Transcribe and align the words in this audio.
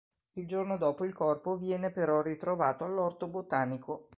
Il 0.31 0.47
giorno 0.47 0.77
dopo 0.77 1.05
il 1.05 1.13
corpo 1.13 1.55
viene 1.55 1.91
però 1.91 2.23
ritrovato 2.23 2.83
all’orto 2.83 3.27
botanico. 3.27 4.09